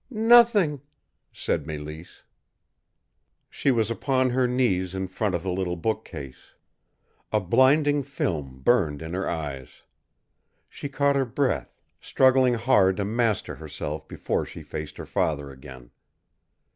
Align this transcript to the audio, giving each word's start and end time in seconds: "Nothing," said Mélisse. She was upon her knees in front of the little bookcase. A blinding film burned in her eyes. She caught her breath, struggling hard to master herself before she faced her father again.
"Nothing," 0.09 0.81
said 1.31 1.63
Mélisse. 1.65 2.23
She 3.51 3.69
was 3.69 3.91
upon 3.91 4.31
her 4.31 4.47
knees 4.47 4.95
in 4.95 5.05
front 5.07 5.35
of 5.35 5.43
the 5.43 5.51
little 5.51 5.75
bookcase. 5.75 6.55
A 7.31 7.39
blinding 7.39 8.01
film 8.01 8.61
burned 8.63 9.03
in 9.03 9.13
her 9.13 9.29
eyes. 9.29 9.83
She 10.67 10.89
caught 10.89 11.15
her 11.15 11.25
breath, 11.25 11.79
struggling 11.99 12.55
hard 12.55 12.97
to 12.97 13.05
master 13.05 13.53
herself 13.57 14.07
before 14.07 14.43
she 14.43 14.63
faced 14.63 14.97
her 14.97 15.05
father 15.05 15.51
again. 15.51 15.91